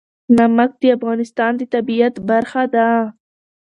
نمک 0.37 0.71
د 0.81 0.83
افغانستان 0.97 1.51
د 1.57 1.61
طبیعت 1.73 2.15
برخه 2.29 2.63
ده. 2.75 2.87